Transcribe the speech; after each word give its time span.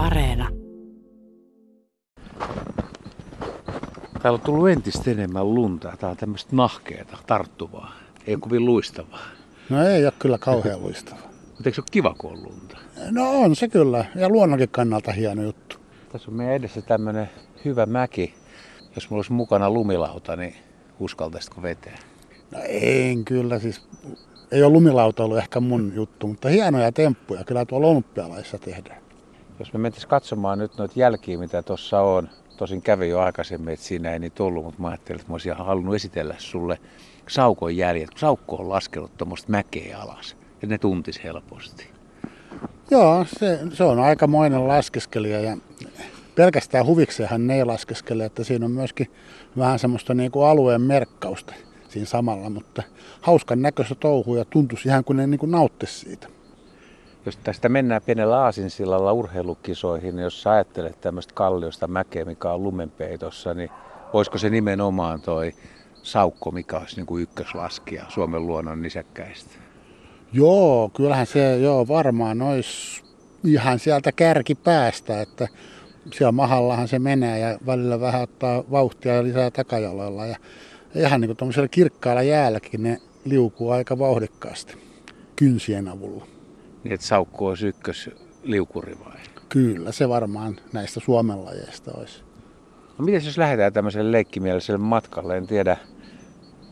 Areena. 0.00 0.48
Täällä 4.22 4.36
on 4.36 4.40
tullut 4.40 4.68
entistä 4.68 5.10
enemmän 5.10 5.54
lunta. 5.54 5.92
Tää 6.00 6.10
on 6.10 6.16
tämmöistä 6.16 6.56
nahkeeta, 6.56 7.18
tarttuvaa. 7.26 7.92
Ei 8.26 8.34
ole 8.34 8.40
kovin 8.40 8.64
luistavaa. 8.64 9.22
No 9.68 9.88
ei 9.88 10.04
ole 10.04 10.12
kyllä 10.18 10.38
kauhean 10.38 10.82
luistava. 10.82 11.20
Mutta 11.46 11.62
eikö 11.66 11.74
se 11.74 11.80
ole 11.80 11.88
kiva, 11.90 12.14
kun 12.18 12.32
on 12.32 12.42
lunta? 12.42 12.78
No 13.10 13.30
on 13.30 13.56
se 13.56 13.68
kyllä. 13.68 14.04
Ja 14.14 14.28
luonnonkin 14.28 14.68
kannalta 14.68 15.12
hieno 15.12 15.42
juttu. 15.42 15.76
Tässä 16.12 16.30
on 16.30 16.36
meidän 16.36 16.54
edessä 16.54 16.82
tämmöinen 16.82 17.30
hyvä 17.64 17.86
mäki. 17.86 18.34
Jos 18.94 19.10
mulla 19.10 19.18
olisi 19.18 19.32
mukana 19.32 19.70
lumilauta, 19.70 20.36
niin 20.36 20.54
uskaltaisitko 21.00 21.62
vetää? 21.62 21.98
No 22.50 22.58
en 22.68 23.24
kyllä. 23.24 23.58
Siis 23.58 23.88
ei 24.50 24.62
ole 24.62 24.72
lumilauta 24.72 25.24
ollut 25.24 25.38
ehkä 25.38 25.60
mun 25.60 25.92
juttu, 25.94 26.26
mutta 26.26 26.48
hienoja 26.48 26.92
temppuja 26.92 27.44
kyllä 27.44 27.64
tuolla 27.64 27.86
olympialaissa 27.86 28.58
tehdään. 28.58 29.09
Jos 29.60 29.72
me 29.72 29.78
mentäisiin 29.78 30.10
katsomaan 30.10 30.58
nyt 30.58 30.78
noita 30.78 30.94
jälkiä, 30.96 31.38
mitä 31.38 31.62
tuossa 31.62 32.00
on. 32.00 32.28
Tosin 32.56 32.82
kävi 32.82 33.08
jo 33.08 33.20
aikaisemmin, 33.20 33.74
että 33.74 33.86
siinä 33.86 34.12
ei 34.12 34.18
niin 34.18 34.32
tullut, 34.32 34.64
mutta 34.64 34.82
mä 34.82 34.88
ajattelin, 34.88 35.20
että 35.20 35.32
mä 35.32 35.34
olisin 35.34 35.52
halunnut 35.52 35.94
esitellä 35.94 36.34
sulle 36.38 36.78
saukon 37.28 37.76
jäljet. 37.76 38.10
Saukko 38.16 38.56
on 38.56 38.68
laskenut 38.68 39.16
tuommoista 39.16 39.50
mäkeä 39.50 39.98
alas 39.98 40.36
ja 40.62 40.68
ne 40.68 40.78
tuntis 40.78 41.24
helposti. 41.24 41.88
Joo, 42.90 43.26
se, 43.38 43.60
se 43.72 43.84
on 43.84 43.98
aikamoinen 43.98 44.68
laskeskelija 44.68 45.40
ja 45.40 45.56
pelkästään 46.34 46.86
huvikseenhan 46.86 47.46
ne 47.46 47.56
ei 47.56 47.64
laskeskele, 47.64 48.24
että 48.24 48.44
siinä 48.44 48.64
on 48.64 48.72
myöskin 48.72 49.10
vähän 49.58 49.78
semmoista 49.78 50.14
niin 50.14 50.30
kuin 50.30 50.46
alueen 50.46 50.82
merkkausta 50.82 51.54
siinä 51.88 52.06
samalla, 52.06 52.50
mutta 52.50 52.82
hauskan 53.20 53.62
näköistä 53.62 53.94
touhua 53.94 54.38
ja 54.38 54.44
tuntuisi 54.44 54.88
ihan 54.88 55.04
kuin 55.04 55.16
ne 55.16 55.26
niin 55.26 55.38
kuin 55.38 55.50
nauttisi 55.50 55.98
siitä. 55.98 56.39
Jos 57.26 57.36
tästä 57.36 57.68
mennään 57.68 58.02
pienellä 58.02 58.40
aasinsillalla 58.40 59.12
urheilukisoihin, 59.12 60.16
niin 60.16 60.24
jos 60.24 60.42
sä 60.42 60.50
ajattelet 60.50 61.00
tämmöistä 61.00 61.34
kalliosta 61.34 61.86
mäkeä, 61.86 62.24
mikä 62.24 62.52
on 62.52 62.62
lumenpeitossa, 62.62 63.54
niin 63.54 63.70
voisiko 64.12 64.38
se 64.38 64.50
nimenomaan 64.50 65.20
toi 65.20 65.54
saukko, 66.02 66.50
mikä 66.50 66.78
olisi 66.78 66.96
niin 66.96 67.06
kuin 67.06 67.22
ykköslaskija 67.22 68.04
Suomen 68.08 68.46
luonnon 68.46 68.82
nisäkkäistä? 68.82 69.50
Joo, 70.32 70.90
kyllähän 70.96 71.26
se 71.26 71.56
joo, 71.56 71.88
varmaan 71.88 72.42
olisi 72.42 73.02
ihan 73.44 73.78
sieltä 73.78 74.12
kärkipäästä, 74.12 75.20
että 75.20 75.48
siellä 76.12 76.32
mahallahan 76.32 76.88
se 76.88 76.98
menee 76.98 77.38
ja 77.38 77.58
välillä 77.66 78.00
vähän 78.00 78.22
ottaa 78.22 78.64
vauhtia 78.70 79.14
ja 79.14 79.22
lisää 79.22 79.50
takajaloilla. 79.50 80.26
Ja 80.26 80.36
ihan 80.94 81.20
niin 81.20 81.36
kuin 81.36 81.68
kirkkaalla 81.70 82.22
jäälläkin 82.22 82.82
ne 82.82 83.00
liukuu 83.24 83.70
aika 83.70 83.98
vauhdikkaasti 83.98 84.76
kynsien 85.36 85.88
avulla. 85.88 86.39
Niin, 86.84 86.92
että 86.92 87.06
saukko 87.06 87.46
olisi 87.46 87.66
ykkös 87.66 88.10
liukuri 88.42 88.96
vai? 89.04 89.16
Kyllä, 89.48 89.92
se 89.92 90.08
varmaan 90.08 90.56
näistä 90.72 91.00
Suomen 91.00 91.44
lajeista 91.44 91.90
olisi. 91.94 92.22
No 92.98 93.04
miten 93.04 93.24
jos 93.24 93.38
lähdetään 93.38 93.72
tämmöiselle 93.72 94.12
leikkimieliselle 94.12 94.78
matkalle, 94.78 95.36
en 95.36 95.46
tiedä 95.46 95.76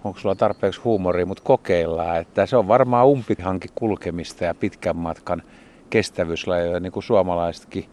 onko 0.04 0.18
sulla 0.18 0.34
tarpeeksi 0.34 0.80
huumoria, 0.80 1.26
mutta 1.26 1.42
kokeillaan, 1.42 2.20
että 2.20 2.46
se 2.46 2.56
on 2.56 2.68
varmaan 2.68 3.06
umpihanki 3.06 3.68
kulkemista 3.74 4.44
ja 4.44 4.54
pitkän 4.54 4.96
matkan 4.96 5.42
kestävyyslajeja, 5.90 6.80
niin 6.80 6.92
kuin 6.92 7.02
suomalaisetkin 7.02 7.84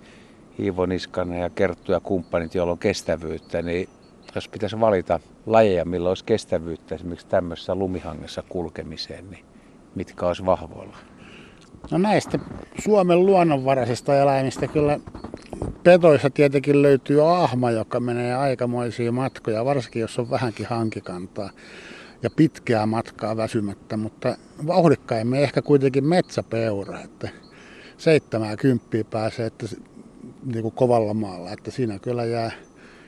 Iivo 0.60 0.86
Niskanen 0.86 1.42
ja 1.42 1.50
Kerttu 1.50 1.92
ja 1.92 2.00
kumppanit, 2.00 2.56
joilla 2.56 2.72
on 2.72 2.80
kestävyyttä, 2.80 3.62
niin 3.62 3.90
jos 4.36 4.48
pitäisi 4.48 4.80
valita 4.80 5.20
lajeja, 5.46 5.86
millä 5.86 6.10
olisi 6.10 6.26
kestävyyttä 6.26 6.96
esimerkiksi 6.96 7.28
tämmöisessä 7.28 7.76
lumihangessa 7.76 8.44
kulkemiseen, 8.50 9.32
niin 9.32 9.46
mitkä 9.96 10.28
olisi 10.28 10.46
vahvoilla? 10.46 10.98
No 11.92 11.98
näistä 11.98 12.40
Suomen 12.84 13.26
luonnonvaraisista 13.26 14.16
eläimistä 14.16 14.68
kyllä 14.68 15.00
petoissa 15.84 16.30
tietenkin 16.30 16.82
löytyy 16.82 17.36
ahma, 17.36 17.72
joka 17.72 18.00
menee 18.00 18.36
aikamoisia 18.36 19.12
matkoja, 19.12 19.66
varsinkin 19.66 20.00
jos 20.00 20.20
on 20.20 20.30
vähänkin 20.30 20.66
hankikantaa 20.66 21.50
ja 22.24 22.30
pitkää 22.30 22.86
matkaa 22.86 23.38
väsymättä, 23.38 23.98
mutta 23.98 24.38
vauhdikkaimmin 24.68 25.40
ehkä 25.40 25.62
kuitenkin 25.62 26.06
metsäpeura, 26.06 27.00
että 27.00 27.30
70 27.98 29.10
pääsee 29.10 29.46
että, 29.46 29.66
niin 30.46 30.62
kuin 30.62 30.76
kovalla 30.76 31.14
maalla, 31.14 31.52
että 31.52 31.72
siinä 31.72 32.00
kyllä 32.00 32.26
jää 32.26 32.52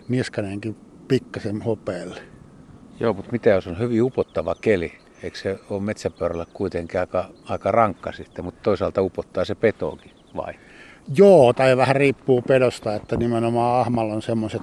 niskanenkin 0.09 0.75
pikkasen 1.07 1.61
hopeelle. 1.61 2.21
Joo, 2.99 3.13
mutta 3.13 3.31
mitä 3.31 3.49
jos 3.49 3.67
on 3.67 3.79
hyvin 3.79 4.03
upottava 4.03 4.55
keli? 4.61 5.06
Eikö 5.23 5.37
se 5.37 5.59
ole 5.69 5.81
metsäpyörällä 5.81 6.45
kuitenkin 6.53 6.99
aika, 6.99 7.29
aika 7.45 7.71
rankka 7.71 8.11
sitten, 8.11 8.45
mutta 8.45 8.63
toisaalta 8.63 9.01
upottaa 9.01 9.45
se 9.45 9.55
petoakin 9.55 10.11
vai? 10.35 10.53
Joo, 11.15 11.53
tai 11.53 11.77
vähän 11.77 11.95
riippuu 11.95 12.41
pedosta, 12.41 12.95
että 12.95 13.17
nimenomaan 13.17 13.81
ahmalla 13.81 14.13
on 14.13 14.21
semmoiset 14.21 14.61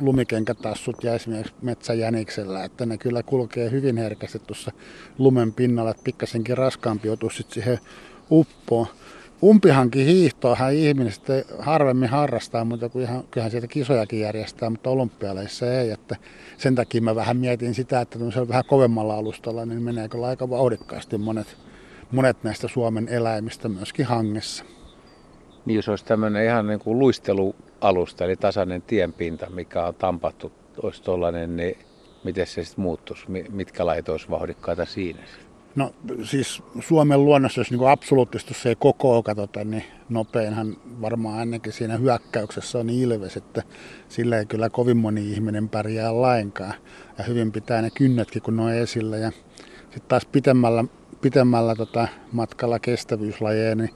lumikenkätassut 0.00 1.04
ja 1.04 1.14
esimerkiksi 1.14 1.54
metsäjäniksellä, 1.62 2.64
että 2.64 2.86
ne 2.86 2.98
kyllä 2.98 3.22
kulkee 3.22 3.70
hyvin 3.70 3.96
herkästi 3.96 4.38
tuossa 4.38 4.72
lumen 5.18 5.52
pinnalla, 5.52 5.90
että 5.90 6.04
pikkasenkin 6.04 6.58
raskaampi 6.58 7.10
otus 7.10 7.36
sitten 7.36 7.54
siihen 7.54 7.78
uppoon. 8.30 8.86
Umpihankin 9.42 10.06
hiihtoahan 10.06 10.74
ihmiset 10.74 11.22
harvemmin 11.58 12.08
harrastaa, 12.08 12.64
mutta 12.64 12.88
kun 12.88 13.02
ihan, 13.02 13.24
kyllähän 13.30 13.50
sieltä 13.50 13.66
kisojakin 13.66 14.20
järjestää, 14.20 14.70
mutta 14.70 14.90
olympialeissa 14.90 15.72
ei. 15.72 15.90
Että 15.90 16.16
sen 16.58 16.74
takia 16.74 17.02
mä 17.02 17.14
vähän 17.14 17.36
mietin 17.36 17.74
sitä, 17.74 18.00
että 18.00 18.18
vähän 18.48 18.64
kovemmalla 18.66 19.14
alustalla, 19.14 19.66
niin 19.66 19.82
meneekö 19.82 20.26
aika 20.26 20.50
vauhdikkaasti 20.50 21.18
monet, 21.18 21.56
monet 22.12 22.36
näistä 22.42 22.68
Suomen 22.68 23.08
eläimistä 23.08 23.68
myöskin 23.68 24.06
hangessa. 24.06 24.64
Niin 25.66 25.76
jos 25.76 25.88
olisi 25.88 26.04
tämmöinen 26.04 26.44
ihan 26.44 26.66
niin 26.66 26.80
kuin 26.80 26.98
luistelualusta, 26.98 28.24
eli 28.24 28.36
tasainen 28.36 28.82
tienpinta, 28.82 29.50
mikä 29.50 29.86
on 29.86 29.94
tampattu, 29.94 30.52
olisi 30.82 31.02
tuollainen, 31.02 31.56
niin 31.56 31.78
miten 32.24 32.46
se 32.46 32.64
sitten 32.64 32.82
muuttuisi? 32.82 33.24
Mitkä 33.50 33.86
lait 33.86 34.08
olisi 34.08 34.30
vauhdikkaita 34.30 34.84
siinä? 34.84 35.18
No 35.76 35.94
siis 36.22 36.62
Suomen 36.80 37.24
luonnossa, 37.24 37.60
jos 37.60 37.70
niin 37.70 37.88
absoluuttisesti 37.88 38.54
se 38.54 38.68
ei 38.68 38.76
koko 38.78 39.22
katsota, 39.22 39.64
niin 39.64 39.84
nopeinhan 40.08 40.76
varmaan 41.00 41.38
ainakin 41.38 41.72
siinä 41.72 41.96
hyökkäyksessä 41.96 42.78
on 42.78 42.90
ilves, 42.90 43.36
että 43.36 43.62
sillä 44.08 44.38
ei 44.38 44.46
kyllä 44.46 44.70
kovin 44.70 44.96
moni 44.96 45.32
ihminen 45.32 45.68
pärjää 45.68 46.20
lainkaan. 46.20 46.74
Ja 47.18 47.24
hyvin 47.24 47.52
pitää 47.52 47.82
ne 47.82 47.90
kynnetkin, 47.90 48.42
kun 48.42 48.56
ne 48.56 48.62
on 48.62 48.72
esillä. 48.72 49.16
Ja 49.16 49.30
sitten 49.80 50.08
taas 50.08 50.26
pitemmällä, 50.26 50.84
pitemmällä 51.20 51.74
tota 51.74 52.08
matkalla 52.32 52.78
kestävyyslajeja, 52.78 53.74
niin 53.74 53.90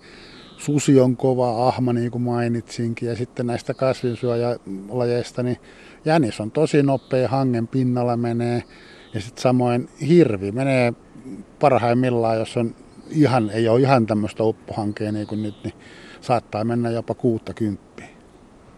susi 0.56 1.00
on 1.00 1.16
kova, 1.16 1.68
ahma 1.68 1.92
niin 1.92 2.10
kuin 2.10 2.22
mainitsinkin, 2.22 3.08
ja 3.08 3.16
sitten 3.16 3.46
näistä 3.46 3.74
kasvinsuojalajeista, 3.74 5.42
niin 5.42 5.56
jänis 6.04 6.40
on 6.40 6.50
tosi 6.50 6.82
nopea, 6.82 7.28
hangen 7.28 7.68
pinnalla 7.68 8.16
menee, 8.16 8.62
ja 9.14 9.20
sitten 9.20 9.42
samoin 9.42 9.88
hirvi 10.08 10.52
menee 10.52 10.92
parhaimmillaan, 11.60 12.38
jos 12.38 12.56
on 12.56 12.74
ihan, 13.10 13.50
ei 13.50 13.68
ole 13.68 13.80
ihan 13.80 14.06
tämmöistä 14.06 14.44
uppohankea 14.44 15.12
niin 15.12 15.26
kuin 15.26 15.42
nyt, 15.42 15.54
niin 15.64 15.74
saattaa 16.20 16.64
mennä 16.64 16.90
jopa 16.90 17.14
kuutta 17.14 17.54
kymppiä. 17.54 18.08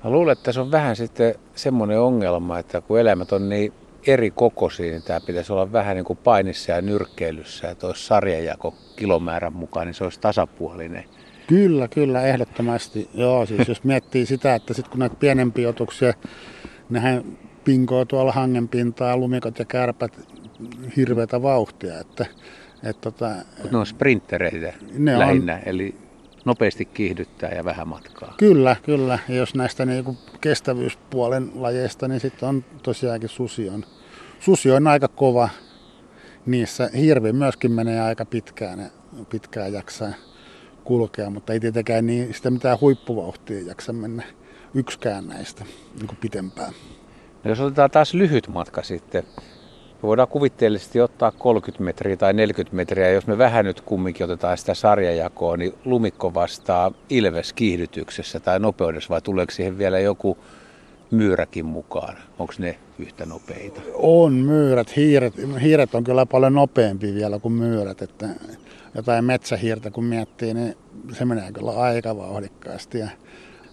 Mä 0.04 0.10
luulen, 0.10 0.32
että 0.32 0.52
se 0.52 0.60
on 0.60 0.70
vähän 0.70 0.96
sitten 0.96 1.34
semmoinen 1.54 2.00
ongelma, 2.00 2.58
että 2.58 2.80
kun 2.80 3.00
eläimet 3.00 3.32
on 3.32 3.48
niin 3.48 3.72
eri 4.06 4.30
kokoisia, 4.30 4.90
niin 4.90 5.02
tämä 5.02 5.20
pitäisi 5.20 5.52
olla 5.52 5.72
vähän 5.72 5.96
niin 5.96 6.04
kuin 6.04 6.18
painissa 6.24 6.72
ja 6.72 6.82
nyrkkeilyssä, 6.82 7.70
että 7.70 7.86
olisi 7.86 8.06
sarjajako 8.06 8.74
kilomäärän 8.96 9.52
mukaan, 9.52 9.86
niin 9.86 9.94
se 9.94 10.04
olisi 10.04 10.20
tasapuolinen. 10.20 11.04
Kyllä, 11.46 11.88
kyllä, 11.88 12.22
ehdottomasti. 12.22 13.10
Joo, 13.14 13.46
siis 13.46 13.68
jos 13.68 13.84
miettii 13.84 14.26
sitä, 14.26 14.54
että 14.54 14.74
sitten 14.74 14.90
kun 14.90 14.98
näitä 14.98 15.16
pienempiä 15.20 15.68
otuksia, 15.68 16.14
nehän 16.90 17.24
pinkoo 17.64 18.04
tuolla 18.04 18.32
hangenpintaa, 18.32 19.16
lumikot 19.16 19.58
ja 19.58 19.64
kärpät 19.64 20.18
hirveätä 20.97 21.43
vauhtia. 21.43 22.00
Että, 22.00 22.26
et 22.82 23.00
tota, 23.00 23.28
ne 23.72 23.78
on 23.78 23.87
sprinttereitä 23.87 24.72
ne 24.93 25.19
lähinnä, 25.19 25.54
on, 25.54 25.60
eli 25.66 25.94
nopeasti 26.44 26.84
kiihdyttää 26.84 27.50
ja 27.50 27.65
vähän 27.65 27.88
matkaa. 27.88 28.34
Kyllä, 28.38 28.76
kyllä. 28.83 29.18
Ja 29.28 29.34
jos 29.34 29.54
näistä 29.54 29.86
niin 29.86 30.18
kestävyyspuolen 30.41 31.51
lajeista, 31.54 32.09
niin 32.09 32.21
sitten 32.21 32.48
on 32.48 32.65
tosiaankin 32.83 33.28
susi 33.28 33.68
on, 33.68 33.84
susi 34.41 34.71
on 34.71 34.86
aika 34.86 35.09
kova 35.09 35.48
niissä. 36.47 36.91
Hirvi 36.97 37.33
myöskin 37.33 37.72
menee 37.72 38.01
aika 38.01 38.24
pitkään 38.24 38.91
pitkään 39.30 39.72
jaksaa 39.72 40.13
kulkea, 40.84 41.30
mutta 41.30 41.53
ei 41.53 41.60
tietenkään 41.60 42.06
niin 42.06 42.34
sitä 42.34 42.51
mitään 42.51 42.80
huippuvauhtia 42.80 43.66
jaksa 43.66 43.92
mennä 43.92 44.22
yksikään 44.74 45.27
näistä 45.27 45.65
niin 46.01 46.16
pitempään. 46.21 46.72
No 47.45 47.51
jos 47.51 47.60
otetaan 47.60 47.91
taas 47.91 48.15
lyhyt 48.15 48.48
matka 48.48 48.83
sitten, 48.83 49.24
me 50.02 50.06
voidaan 50.06 50.28
kuvitteellisesti 50.28 51.00
ottaa 51.00 51.32
30 51.32 51.84
metriä 51.84 52.16
tai 52.16 52.32
40 52.32 52.76
metriä. 52.76 53.10
Jos 53.10 53.26
me 53.26 53.38
vähän 53.38 53.64
nyt 53.64 53.80
kumminkin 53.80 54.24
otetaan 54.24 54.58
sitä 54.58 54.74
sarjajakoa, 54.74 55.56
niin 55.56 55.74
lumikko 55.84 56.34
vastaa 56.34 56.92
ilves 57.10 57.52
kiihdytyksessä 57.52 58.41
tai 58.41 58.60
nopeudessa 58.60 59.08
vai 59.10 59.22
tuleeko 59.22 59.52
siihen 59.52 59.78
vielä 59.78 59.98
joku 59.98 60.38
myyräkin 61.10 61.66
mukaan? 61.66 62.16
Onko 62.38 62.52
ne 62.58 62.78
yhtä 62.98 63.26
nopeita? 63.26 63.80
On 63.94 64.32
myyrät. 64.32 64.97
Hiiret, 64.97 65.34
hiiret 65.62 65.94
on 65.94 66.04
kyllä 66.04 66.26
paljon 66.26 66.54
nopeampi 66.54 67.14
vielä 67.14 67.38
kuin 67.38 67.53
myyrät. 67.53 68.03
Että 68.03 68.28
jotain 68.94 69.24
metsähiirtä 69.24 69.91
kun 69.91 70.04
miettii, 70.04 70.54
niin 70.54 70.76
se 71.12 71.24
menee 71.24 71.53
kyllä 71.53 71.70
aika 71.70 72.16
vauhdikkaasti. 72.16 72.98
Ja 72.98 73.08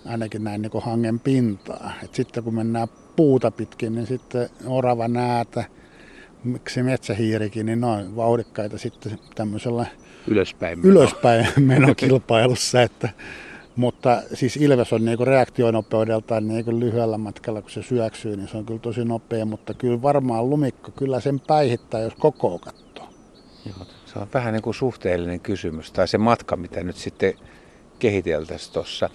ainakin 0.05 0.43
näin 0.43 0.61
niin 0.61 0.71
hangen 0.81 1.19
pintaa. 1.19 1.91
Et 2.03 2.15
sitten 2.15 2.43
kun 2.43 2.55
mennään 2.55 2.87
puuta 3.15 3.51
pitkin, 3.51 3.95
niin 3.95 4.07
sitten 4.07 4.49
orava 4.65 5.07
näätä, 5.07 5.63
miksi 6.47 6.83
metsähiirikin, 6.83 7.65
niin 7.65 7.81
ne 7.81 7.87
on 7.87 8.15
vauhdikkaita 8.15 8.77
sitten 8.77 9.19
tämmöisellä 9.35 9.85
ylöspäin, 10.27 10.79
meno. 10.79 10.89
ylöspäin 10.91 11.47
menokilpailussa. 11.59 12.81
Että, 12.81 13.09
mutta 13.75 14.21
siis 14.33 14.57
Ilves 14.57 14.93
on 14.93 15.05
niin 15.05 15.27
reaktionopeudeltaan 15.27 16.47
niin 16.47 16.79
lyhyellä 16.79 17.17
matkalla, 17.17 17.61
kun 17.61 17.71
se 17.71 17.83
syöksyy, 17.83 18.37
niin 18.37 18.47
se 18.47 18.57
on 18.57 18.65
kyllä 18.65 18.79
tosi 18.79 19.05
nopea, 19.05 19.45
mutta 19.45 19.73
kyllä 19.73 20.01
varmaan 20.01 20.49
lumikko 20.49 20.91
kyllä 20.91 21.19
sen 21.19 21.39
päihittää, 21.39 22.01
jos 22.01 22.13
koko 22.15 22.59
katsoo. 22.59 23.09
Joo, 23.65 23.87
se 24.05 24.19
on 24.19 24.27
vähän 24.33 24.53
niin 24.53 24.63
kuin 24.63 24.73
suhteellinen 24.73 25.39
kysymys, 25.39 25.91
tai 25.91 26.07
se 26.07 26.17
matka, 26.17 26.55
mitä 26.55 26.83
nyt 26.83 26.95
sitten 26.95 27.33
kehiteltäisiin 27.99 28.73
tuossa. 28.73 29.09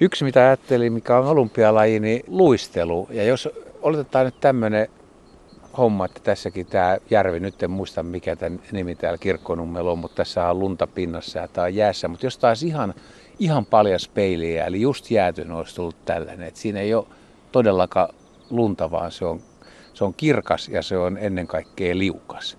Yksi, 0.00 0.24
mitä 0.24 0.40
ajattelin, 0.40 0.92
mikä 0.92 1.18
on 1.18 1.26
olympialaji, 1.26 2.00
niin 2.00 2.22
luistelu. 2.26 3.08
Ja 3.10 3.24
jos 3.24 3.48
oletetaan 3.82 4.24
nyt 4.24 4.40
tämmöinen 4.40 4.88
homma, 5.78 6.04
että 6.04 6.20
tässäkin 6.20 6.66
tämä 6.66 6.98
järvi, 7.10 7.40
nyt 7.40 7.62
en 7.62 7.70
muista 7.70 8.02
mikä 8.02 8.36
tämän 8.36 8.60
nimi 8.72 8.94
täällä 8.94 9.18
Kirkkonummelo 9.18 9.92
on, 9.92 9.98
mutta 9.98 10.16
tässä 10.16 10.50
on 10.50 10.58
lunta 10.58 10.86
pinnassa 10.86 11.38
ja 11.38 11.48
tämä 11.48 11.64
on 11.64 11.74
jäässä. 11.74 12.08
Mutta 12.08 12.26
jos 12.26 12.38
taas 12.38 12.62
ihan, 12.62 12.94
ihan 13.38 13.66
paljas 13.66 14.08
peiliä, 14.08 14.66
eli 14.66 14.80
just 14.80 15.10
jäätyn 15.10 15.52
olisi 15.52 15.74
tullut 15.74 16.04
tällainen, 16.04 16.48
että 16.48 16.60
siinä 16.60 16.80
ei 16.80 16.94
ole 16.94 17.06
todellakaan 17.52 18.14
lunta, 18.50 18.90
vaan 18.90 19.12
se 19.12 19.24
on, 19.24 19.40
se 19.94 20.04
on 20.04 20.14
kirkas 20.14 20.68
ja 20.68 20.82
se 20.82 20.98
on 20.98 21.18
ennen 21.18 21.46
kaikkea 21.46 21.98
liukas. 21.98 22.58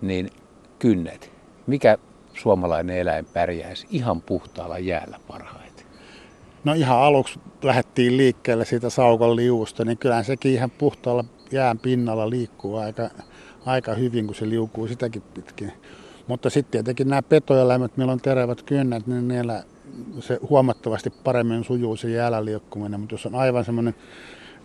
Niin 0.00 0.30
kynnet. 0.78 1.32
Mikä 1.66 1.98
suomalainen 2.34 2.98
eläin 2.98 3.24
pärjäisi 3.24 3.86
ihan 3.90 4.22
puhtaalla 4.22 4.78
jäällä 4.78 5.20
parhaiten? 5.28 5.86
No 6.64 6.72
ihan 6.72 6.98
aluksi 6.98 7.40
lähdettiin 7.62 8.16
liikkeelle 8.16 8.64
siitä 8.64 8.90
saukon 8.90 9.36
liuusta, 9.36 9.84
niin 9.84 9.98
kyllähän 9.98 10.24
sekin 10.24 10.52
ihan 10.52 10.70
puhtaalla 10.70 11.24
jään 11.52 11.78
pinnalla 11.78 12.30
liikkuu 12.30 12.76
aika, 12.76 13.10
aika 13.66 13.94
hyvin, 13.94 14.26
kun 14.26 14.34
se 14.34 14.48
liukuu 14.48 14.88
sitäkin 14.88 15.22
pitkin. 15.34 15.72
Mutta 16.26 16.50
sitten 16.50 16.70
tietenkin 16.70 17.08
nämä 17.08 17.22
petoeläimet, 17.22 17.96
millä 17.96 18.12
on 18.12 18.20
terävät 18.20 18.62
kynnet, 18.62 19.06
niin 19.06 19.28
niillä 19.28 19.64
se 20.20 20.38
huomattavasti 20.50 21.10
paremmin 21.10 21.64
sujuu 21.64 21.96
se 21.96 22.10
jäällä 22.10 22.44
liikkuminen. 22.44 23.00
Mutta 23.00 23.14
jos 23.14 23.26
on 23.26 23.34
aivan 23.34 23.64
semmoinen 23.64 23.94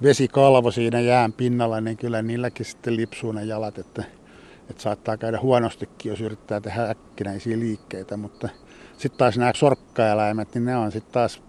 vesikalvo 0.04 0.72
siinä 0.72 1.00
jään 1.00 1.34
pinnalla, 1.34 1.82
niin 1.82 1.98
kyllä 1.98 2.22
niilläkin 2.22 2.66
sitten 2.66 2.96
lipsuu 2.96 3.32
ne 3.32 3.46
jalat, 3.46 3.78
että, 3.78 4.04
että 4.70 4.84
saattaa 4.84 5.18
käydä 5.18 5.40
huonostikin, 5.40 6.10
jos 6.10 6.22
yrittää 6.22 6.62
tehdä 6.62 6.90
äkkinäisiä 6.90 7.60
liikkeitä. 7.60 8.18
Mutta 8.18 8.50
sitten 8.98 9.18
taas 9.18 9.38
nämä 9.38 9.52
sorkkaeläimet, 9.56 10.54
niin 10.54 10.66
ne 10.66 10.78
on 10.78 10.92
sitten 10.92 11.14
taas 11.14 11.42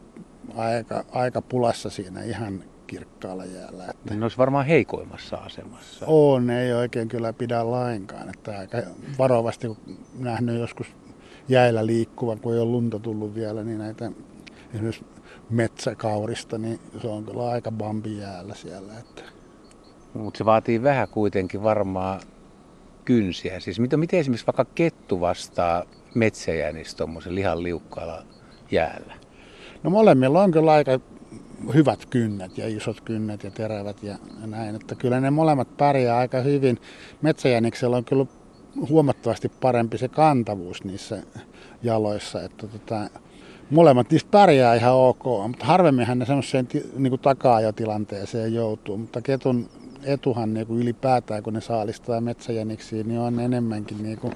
aika, 0.56 1.04
aika 1.12 1.42
pulassa 1.42 1.90
siinä 1.90 2.22
ihan 2.22 2.64
kirkkaalla 2.86 3.44
jäällä. 3.44 3.84
Että 3.90 4.14
ne 4.14 4.24
olisi 4.24 4.38
varmaan 4.38 4.66
heikoimmassa 4.66 5.36
asemassa. 5.36 6.06
On, 6.06 6.50
ei 6.50 6.72
oikein 6.72 7.08
kyllä 7.08 7.32
pidä 7.32 7.70
lainkaan. 7.70 8.28
Että 8.28 8.58
aika 8.58 8.78
varovasti, 9.18 9.66
kun 9.66 9.98
nähnyt 10.18 10.60
joskus 10.60 10.86
jäillä 11.48 11.86
liikkuvan, 11.86 12.40
kun 12.40 12.54
ei 12.54 12.60
ole 12.60 12.70
lunta 12.70 12.98
tullut 12.98 13.34
vielä, 13.34 13.64
niin 13.64 13.78
näitä 13.78 14.10
esimerkiksi 14.74 15.04
metsäkaurista, 15.50 16.58
niin 16.58 16.80
se 17.02 17.08
on 17.08 17.24
kyllä 17.24 17.48
aika 17.48 17.72
bambi 17.72 18.18
jäällä 18.18 18.54
siellä. 18.54 18.98
Että. 18.98 19.22
Mutta 20.14 20.38
se 20.38 20.44
vaatii 20.44 20.82
vähän 20.82 21.08
kuitenkin 21.08 21.62
varmaan 21.62 22.20
kynsiä. 23.04 23.60
Siis 23.60 23.80
miten, 23.80 24.00
miten 24.00 24.20
esimerkiksi 24.20 24.46
vaikka 24.46 24.64
kettu 24.74 25.20
vastaa 25.20 25.84
metsäjänis 26.14 26.94
tuommoisen 26.94 27.34
lihan 27.34 27.62
liukkaalla 27.62 28.22
jäällä? 28.70 29.14
No 29.82 29.90
molemmilla 29.90 30.42
on 30.42 30.50
kyllä 30.50 30.72
aika 30.72 31.00
hyvät 31.74 32.06
kynnet 32.06 32.58
ja 32.58 32.68
isot 32.68 33.00
kynnet 33.00 33.44
ja 33.44 33.50
terävät 33.50 34.02
ja 34.02 34.16
näin. 34.46 34.74
Että 34.74 34.94
kyllä 34.94 35.20
ne 35.20 35.30
molemmat 35.30 35.76
pärjää 35.76 36.16
aika 36.18 36.40
hyvin. 36.40 36.78
Metsäjäniksellä 37.22 37.96
on 37.96 38.04
kyllä 38.04 38.26
huomattavasti 38.88 39.48
parempi 39.48 39.98
se 39.98 40.08
kantavuus 40.08 40.84
niissä 40.84 41.22
jaloissa. 41.82 42.42
Että 42.42 42.66
tota, 42.66 43.10
molemmat 43.70 44.10
niistä 44.10 44.30
pärjää 44.30 44.74
ihan 44.74 44.94
ok, 44.94 45.24
mutta 45.48 45.64
harvemminhan 45.64 46.18
ne 46.18 46.26
semmoiseen 46.26 46.68
niin 46.96 47.20
takaa-ajotilanteeseen 47.22 48.54
joutuu. 48.54 48.96
Mutta 48.96 49.22
ketun 49.22 49.68
etuhan 50.02 50.54
niin 50.54 50.66
kuin 50.66 50.82
ylipäätään, 50.82 51.42
kun 51.42 51.52
ne 51.52 51.60
saalistaa 51.60 52.20
metsäjäniksiä, 52.20 53.04
niin 53.04 53.20
on 53.20 53.40
enemmänkin 53.40 54.02
niin 54.02 54.18
kuin 54.18 54.34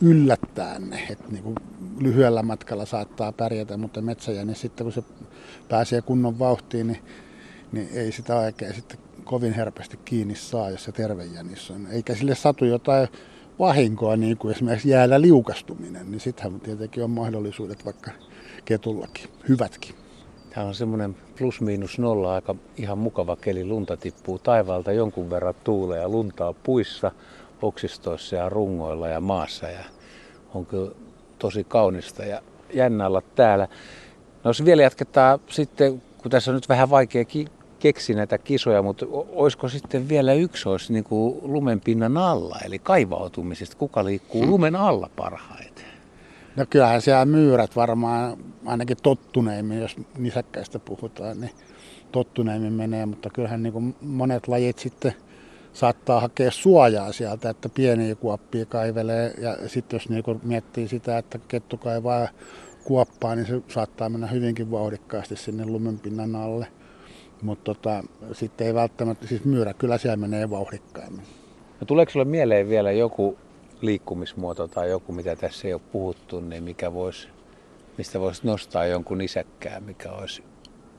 yllättää 0.00 0.78
ne. 0.78 1.06
Että 1.10 1.32
niin 1.32 1.42
kuin 1.42 1.54
lyhyellä 2.00 2.42
matkalla 2.42 2.86
saattaa 2.86 3.32
pärjätä, 3.32 3.76
mutta 3.76 4.02
metsäjänis 4.02 4.60
sitten 4.60 4.84
kun 4.84 4.92
se 4.92 5.02
pääsee 5.68 6.02
kunnon 6.02 6.38
vauhtiin, 6.38 6.86
niin, 6.86 7.00
niin 7.72 7.88
ei 7.92 8.12
sitä 8.12 8.36
oikein 8.36 8.74
sitten 8.74 8.98
kovin 9.24 9.52
herpästi 9.52 9.98
kiinni 10.04 10.34
saa, 10.34 10.70
jos 10.70 10.84
se 10.84 10.92
terve 10.92 11.24
jänis 11.24 11.70
on. 11.70 11.86
Eikä 11.86 12.14
sille 12.14 12.34
satu 12.34 12.64
jotain 12.64 13.08
vahinkoa, 13.58 14.16
niin 14.16 14.36
kuin 14.36 14.54
esimerkiksi 14.54 14.88
jäällä 14.88 15.20
liukastuminen, 15.20 16.10
niin 16.10 16.20
sittenhän 16.20 16.60
tietenkin 16.60 17.04
on 17.04 17.10
mahdollisuudet 17.10 17.84
vaikka 17.84 18.10
ketullakin, 18.64 19.30
hyvätkin. 19.48 19.94
Tämä 20.54 20.66
on 20.66 20.74
semmoinen 20.74 21.16
plus 21.38 21.60
miinus 21.60 21.98
nolla, 21.98 22.34
aika 22.34 22.54
ihan 22.76 22.98
mukava 22.98 23.36
keli. 23.36 23.64
Lunta 23.64 23.96
tippuu 23.96 24.38
taivaalta 24.38 24.92
jonkun 24.92 25.30
verran 25.30 25.54
tuulee 25.64 26.00
ja 26.00 26.08
luntaa 26.08 26.52
puissa, 26.52 27.12
oksistoissa 27.62 28.36
ja 28.36 28.48
rungoilla 28.48 29.08
ja 29.08 29.20
maassa. 29.20 29.68
Ja 29.68 29.84
on 30.54 30.66
kyllä 30.66 30.92
tosi 31.38 31.64
kaunista 31.64 32.24
ja 32.24 32.42
jännä 32.72 33.06
olla 33.06 33.22
täällä. 33.34 33.68
No 34.44 34.48
jos 34.48 34.64
vielä 34.64 34.82
jatketaan 34.82 35.38
sitten, 35.50 36.02
kun 36.22 36.30
tässä 36.30 36.50
on 36.50 36.54
nyt 36.54 36.68
vähän 36.68 36.90
vaikea 36.90 37.24
keksiä 37.78 38.16
näitä 38.16 38.38
kisoja, 38.38 38.82
mutta 38.82 39.06
olisiko 39.10 39.68
sitten 39.68 40.08
vielä 40.08 40.32
yksi 40.32 40.68
olisi 40.68 40.92
niin 40.92 41.04
kuin 41.04 41.38
lumen 41.42 41.80
pinnan 41.80 42.16
alla, 42.16 42.58
eli 42.64 42.78
kaivautumisesta, 42.78 43.76
kuka 43.76 44.04
liikkuu 44.04 44.46
lumen 44.46 44.76
alla 44.76 45.10
parhaiten? 45.16 45.84
No 46.56 46.66
kyllähän 46.70 47.02
siellä 47.02 47.24
myyrät 47.24 47.76
varmaan 47.76 48.36
ainakin 48.66 48.96
tottuneimmin, 49.02 49.80
jos 49.80 49.96
nisäkkäistä 50.18 50.78
puhutaan, 50.78 51.40
niin 51.40 51.52
tottuneimmin 52.12 52.72
menee, 52.72 53.06
mutta 53.06 53.30
kyllähän 53.30 53.62
niin 53.62 53.72
kuin 53.72 53.96
monet 54.00 54.48
lajit 54.48 54.78
sitten 54.78 55.14
saattaa 55.72 56.20
hakea 56.20 56.50
suojaa 56.50 57.12
sieltä, 57.12 57.50
että 57.50 57.68
pieniä 57.68 58.14
kuoppia 58.14 58.66
kaivelee. 58.66 59.34
Ja 59.38 59.68
sitten 59.68 59.96
jos 59.96 60.08
niin 60.08 60.24
miettii 60.42 60.88
sitä, 60.88 61.18
että 61.18 61.38
kettu 61.48 61.76
kaivaa 61.76 62.28
kuoppaa, 62.84 63.34
niin 63.34 63.46
se 63.46 63.62
saattaa 63.68 64.08
mennä 64.08 64.26
hyvinkin 64.26 64.70
vauhdikkaasti 64.70 65.36
sinne 65.36 65.66
lumenpinnan 65.66 66.36
alle. 66.36 66.66
Mutta 67.42 67.64
tota, 67.64 68.04
sitten 68.32 68.66
ei 68.66 68.74
välttämättä, 68.74 69.26
siis 69.26 69.44
myyrä 69.44 69.74
kyllä 69.74 69.98
siellä 69.98 70.16
menee 70.16 70.50
vauhdikkaammin. 70.50 71.24
No 71.80 71.84
tuleeko 71.86 72.12
sinulle 72.12 72.30
mieleen 72.30 72.68
vielä 72.68 72.92
joku 72.92 73.38
liikkumismuoto 73.80 74.68
tai 74.68 74.90
joku, 74.90 75.12
mitä 75.12 75.36
tässä 75.36 75.68
ei 75.68 75.74
ole 75.74 75.82
puhuttu, 75.92 76.40
niin 76.40 76.62
mikä 76.62 76.92
voisi, 76.92 77.28
mistä 77.98 78.20
voisi 78.20 78.46
nostaa 78.46 78.86
jonkun 78.86 79.20
isäkkään, 79.20 79.82
mikä 79.82 80.12
olisi 80.12 80.44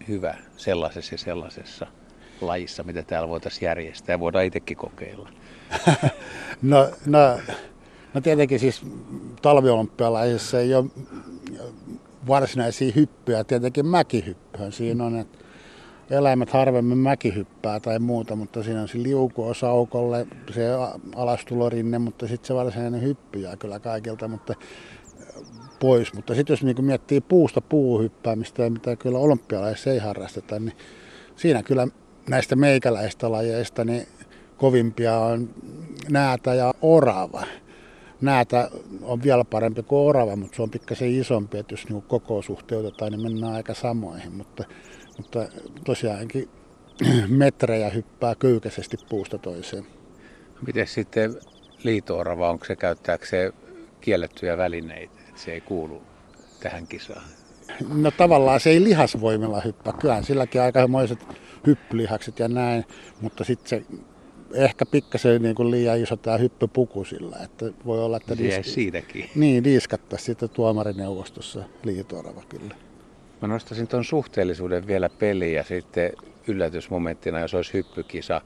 hyvä 0.07 0.35
sellaisessa 0.57 1.13
ja 1.13 1.17
sellaisessa 1.17 1.87
lajissa, 2.41 2.83
mitä 2.83 3.03
täällä 3.03 3.29
voitaisiin 3.29 3.67
järjestää 3.67 4.13
ja 4.13 4.19
voidaan 4.19 4.45
itsekin 4.45 4.77
kokeilla? 4.77 5.29
no, 6.61 6.89
no, 7.05 7.39
no 8.13 8.21
tietenkin 8.21 8.59
siis 8.59 8.81
talviolympialaisissa 9.41 10.59
ei 10.59 10.75
ole 10.75 10.85
varsinaisia 12.27 12.91
hyppyjä, 12.95 13.43
tietenkin 13.43 13.85
mäkihyppyä. 13.85 14.71
Siinä 14.71 15.05
on, 15.05 15.15
että 15.19 15.37
eläimet 16.09 16.49
harvemmin 16.49 16.97
mäkihyppää 16.97 17.79
tai 17.79 17.99
muuta, 17.99 18.35
mutta 18.35 18.63
siinä 18.63 18.81
on 18.81 18.87
se 18.87 19.03
liuku 19.03 19.53
saukolle, 19.53 20.27
se 20.53 20.67
alastulorinne, 21.15 21.99
mutta 21.99 22.27
sitten 22.27 22.47
se 22.47 22.53
varsinainen 22.53 23.01
hyppy 23.01 23.39
jää 23.39 23.57
kyllä 23.57 23.79
kaikilta 23.79 24.27
mutta 24.27 24.53
pois. 25.79 26.13
Mutta 26.13 26.35
sitten 26.35 26.53
jos 26.53 26.63
niin 26.63 26.85
miettii 26.85 27.21
puusta 27.21 27.61
puuhyppäämistä, 27.61 28.69
mitä 28.69 28.95
kyllä 28.95 29.19
olympialaisissa 29.19 29.91
ei 29.91 29.99
harrasteta, 29.99 30.59
niin 30.59 30.77
siinä 31.35 31.63
kyllä 31.63 31.87
näistä 32.29 32.55
meikäläistä 32.55 33.31
lajeista 33.31 33.85
niin 33.85 34.07
kovimpia 34.57 35.17
on 35.17 35.49
näätä 36.09 36.53
ja 36.53 36.73
orava. 36.81 37.43
Näätä 38.21 38.69
on 39.01 39.23
vielä 39.23 39.45
parempi 39.45 39.83
kuin 39.83 40.09
orava, 40.09 40.35
mutta 40.35 40.55
se 40.55 40.61
on 40.61 40.69
pikkasen 40.69 41.11
isompi, 41.11 41.57
että 41.57 41.73
jos 41.73 41.89
niin 41.89 42.01
koko 42.01 42.41
suhteutetaan, 42.41 43.11
niin 43.11 43.21
mennään 43.21 43.53
aika 43.53 43.73
samoihin. 43.73 44.33
Mutta, 44.33 44.63
mutta 45.17 45.45
tosiaankin 45.85 46.49
metrejä 47.27 47.89
hyppää 47.89 48.35
köykäisesti 48.35 48.97
puusta 49.09 49.37
toiseen. 49.37 49.85
Miten 50.67 50.87
sitten 50.87 51.35
liitoorava, 51.83 52.49
onko 52.49 52.65
se 52.65 52.75
käyttääkö 52.75 53.25
se 53.25 53.53
kiellettyjä 54.01 54.57
välineitä, 54.57 55.13
että 55.27 55.41
se 55.41 55.51
ei 55.51 55.61
kuulu 55.61 56.01
tähän 56.59 56.87
kisaan? 56.87 57.23
No 57.93 58.11
tavallaan 58.11 58.59
se 58.59 58.69
ei 58.69 58.83
lihasvoimilla 58.83 59.61
hyppää. 59.61 59.93
Kyllähän 59.93 60.23
silläkin 60.23 60.61
aikamoiset 60.61 61.19
hyppylihakset 61.67 62.39
ja 62.39 62.47
näin, 62.47 62.85
mutta 63.21 63.43
sitten 63.43 63.69
se 63.69 63.85
ehkä 64.53 64.85
pikkasen 64.85 65.41
niin 65.41 65.55
kuin 65.55 65.71
liian 65.71 65.99
iso 65.99 66.17
tämä 66.17 66.37
hyppypuku 66.37 67.03
sillä, 67.03 67.37
että 67.43 67.65
voi 67.85 68.03
olla, 68.03 68.17
että 68.17 68.37
disk... 68.37 68.65
siitäkin. 68.65 69.29
Niin, 69.35 69.63
diiskattaisiin 69.63 70.25
sitten 70.25 70.49
tuomarineuvostossa 70.49 71.63
liitoorava 71.83 72.43
kyllä. 72.49 72.75
Mä 73.41 73.47
nostaisin 73.47 73.87
tuon 73.87 74.03
suhteellisuuden 74.03 74.87
vielä 74.87 75.09
peliin 75.09 75.55
ja 75.55 75.63
sitten 75.63 76.11
yllätysmomenttina, 76.47 77.39
jos 77.39 77.53
olisi 77.53 77.73
hyppykisa. 77.73 78.41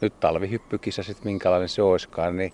Nyt 0.00 0.20
talvihyppykisa, 0.20 1.02
sitten 1.02 1.32
minkälainen 1.32 1.68
se 1.68 1.82
olisikaan, 1.82 2.36
niin 2.36 2.52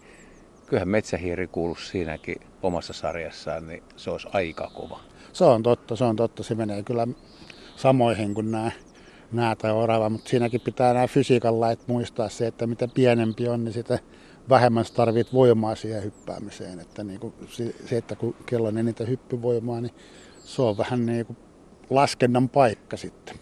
kyllähän 0.67 0.89
metsähiiri 0.89 1.47
kuuluu 1.47 1.77
siinäkin 1.77 2.37
omassa 2.63 2.93
sarjassaan, 2.93 3.67
niin 3.67 3.83
se 3.97 4.11
olisi 4.11 4.29
aika 4.33 4.71
kova. 4.75 5.01
Se 5.33 5.45
on 5.45 5.63
totta, 5.63 5.97
se 5.97 6.05
on 6.05 6.17
totta. 6.17 6.43
Se 6.43 6.55
menee 6.55 6.83
kyllä 6.83 7.07
samoihin 7.77 8.35
kuin 8.35 8.51
nämä 8.51 8.71
nämä 9.33 9.57
tai 9.57 9.73
orava, 9.73 10.11
mutta 10.11 10.31
siinäkin 10.31 10.61
pitää 10.61 10.95
nämä 10.95 11.07
fysiikan 11.07 11.61
lait 11.61 11.89
muistaa 11.89 12.29
se, 12.29 12.47
että 12.47 12.67
mitä 12.67 12.89
pienempi 12.89 13.49
on, 13.49 13.65
niin 13.65 13.73
sitä 13.73 13.99
vähemmän 14.49 14.85
tarvit 14.95 15.33
voimaa 15.33 15.75
siihen 15.75 16.05
hyppäämiseen. 16.05 16.81
Että 16.81 17.05
niin 17.05 17.21
kuin 17.21 17.35
se, 17.87 17.97
että 17.97 18.17
kun 18.17 18.35
kello 18.47 18.69
on 18.69 18.79
eniten 18.79 19.09
hyppyvoimaa, 19.09 19.81
niin 19.81 19.95
se 20.45 20.63
on 20.63 20.79
vähän 20.79 21.07
niin 21.07 21.27
kuin 21.27 21.37
laskennan 21.91 22.49
paikka 22.49 22.97
sitten. 22.97 23.37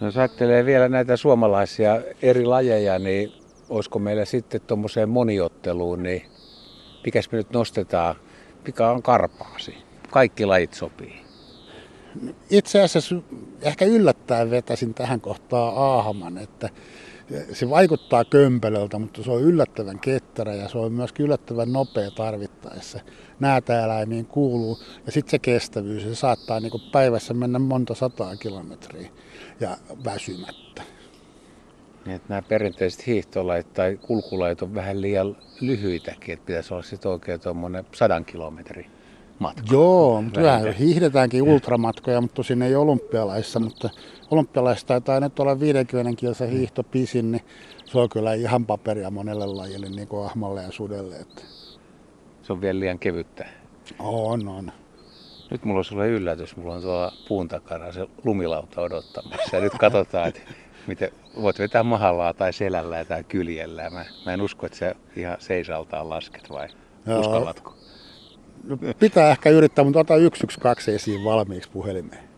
No, 0.00 0.06
jos 0.06 0.16
ajattelee 0.16 0.64
vielä 0.64 0.88
näitä 0.88 1.16
suomalaisia 1.16 2.02
eri 2.22 2.44
lajeja, 2.44 2.98
niin 2.98 3.32
olisiko 3.68 3.98
meillä 3.98 4.24
sitten 4.24 4.60
tuommoiseen 4.60 5.08
moniotteluun, 5.08 6.02
niin 6.02 6.22
mikäs 7.04 7.32
me 7.32 7.38
nyt 7.38 7.50
nostetaan, 7.50 8.16
mikä 8.66 8.90
on 8.90 9.02
karpaasi? 9.02 9.74
Kaikki 10.10 10.46
lajit 10.46 10.74
sopii. 10.74 11.24
Itse 12.50 12.82
asiassa 12.82 13.16
ehkä 13.64 13.84
yllättäen 13.84 14.50
vetäisin 14.50 14.94
tähän 14.94 15.20
kohtaan 15.20 15.72
Aahaman, 15.76 16.38
että 16.38 16.70
se 17.52 17.70
vaikuttaa 17.70 18.24
kömpelöltä, 18.24 18.98
mutta 18.98 19.22
se 19.22 19.30
on 19.30 19.42
yllättävän 19.42 20.00
ketterä 20.00 20.54
ja 20.54 20.68
se 20.68 20.78
on 20.78 20.92
myös 20.92 21.10
yllättävän 21.18 21.72
nopea 21.72 22.10
tarvittaessa. 22.10 23.00
Näätäeläimiin 23.40 24.26
kuuluu 24.26 24.78
ja 25.06 25.12
sitten 25.12 25.30
se 25.30 25.38
kestävyys, 25.38 26.02
se 26.02 26.14
saattaa 26.14 26.60
niin 26.60 26.72
päivässä 26.92 27.34
mennä 27.34 27.58
monta 27.58 27.94
sataa 27.94 28.36
kilometriä 28.36 29.08
ja 29.60 29.76
väsymättä. 30.04 30.82
Niin, 32.06 32.16
että 32.16 32.28
nämä 32.28 32.42
perinteiset 32.42 33.06
hiihtolait 33.06 33.72
tai 33.72 33.98
kulkulait 34.06 34.62
on 34.62 34.74
vähän 34.74 35.00
liian 35.00 35.36
lyhyitäkin, 35.60 36.32
että 36.32 36.46
pitäisi 36.46 36.74
olla 36.74 36.82
sitten 36.82 37.10
oikein 37.10 37.40
tuommoinen 37.40 37.86
sadan 37.92 38.24
kilometrin 38.24 38.90
matka. 39.38 39.66
Joo, 39.70 40.22
mutta 40.22 40.42
vähän 40.42 40.72
hiihdetäänkin 40.72 41.42
ultramatkoja, 41.42 42.20
mutta 42.20 42.34
tosin 42.34 42.62
ei 42.62 42.76
olympialaissa, 42.76 43.60
mutta 43.60 43.90
olympialaissa 44.30 44.86
taitaa 44.86 45.20
nyt 45.20 45.40
olla 45.40 45.60
50 45.60 46.20
kilsa 46.20 46.46
hiihto 46.46 46.82
pisin, 46.82 47.32
niin 47.32 47.42
se 47.84 47.98
on 47.98 48.08
kyllä 48.08 48.34
ihan 48.34 48.66
paperia 48.66 49.10
monelle 49.10 49.46
lajille, 49.46 49.88
niin 49.88 50.08
kuin 50.08 50.26
ahmalle 50.26 50.62
ja 50.62 50.72
sudelle. 50.72 51.16
Että... 51.16 51.42
Se 52.42 52.52
on 52.52 52.60
vielä 52.60 52.80
liian 52.80 52.98
kevyttä. 52.98 53.46
On, 53.98 54.48
on. 54.48 54.72
Nyt 55.50 55.64
mulla 55.64 55.78
on 55.78 55.84
sulle 55.84 56.08
yllätys. 56.08 56.56
Mulla 56.56 56.74
on 56.74 56.82
tuolla 56.82 57.12
puun 57.28 57.48
takana 57.48 57.92
se 57.92 58.06
lumilauta 58.24 58.80
odottamassa. 58.80 59.56
Ja 59.56 59.62
nyt 59.62 59.72
katsotaan, 59.78 60.28
että 60.28 60.40
miten 60.86 61.10
voit 61.42 61.58
vetää 61.58 61.82
mahallaa 61.82 62.34
tai 62.34 62.52
selällä 62.52 63.04
tai 63.04 63.24
kyljellä. 63.24 63.90
Mä, 63.90 64.04
mä 64.26 64.32
en 64.32 64.40
usko, 64.40 64.66
että 64.66 64.78
se 64.78 64.96
ihan 65.16 65.36
seisaltaan 65.40 66.10
lasket 66.10 66.50
vai 66.50 66.68
Joo. 67.06 67.20
uskallatko? 67.20 67.74
Pitää 68.98 69.30
ehkä 69.30 69.50
yrittää, 69.50 69.84
mutta 69.84 70.00
ota 70.00 70.14
112 70.14 70.90
esiin 70.90 71.24
valmiiksi 71.24 71.70
puhelimeen. 71.70 72.33